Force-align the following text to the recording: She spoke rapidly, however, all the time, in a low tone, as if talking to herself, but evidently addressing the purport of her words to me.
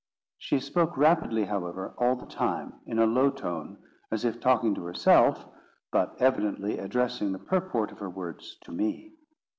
She 0.39 0.59
spoke 0.59 0.97
rapidly, 0.97 1.45
however, 1.45 1.93
all 1.95 2.15
the 2.15 2.25
time, 2.25 2.73
in 2.87 2.97
a 2.97 3.05
low 3.05 3.29
tone, 3.29 3.77
as 4.09 4.25
if 4.25 4.39
talking 4.39 4.73
to 4.73 4.85
herself, 4.85 5.45
but 5.91 6.19
evidently 6.19 6.79
addressing 6.79 7.31
the 7.33 7.37
purport 7.37 7.91
of 7.91 7.99
her 7.99 8.09
words 8.09 8.57
to 8.61 8.71
me. 8.71 9.11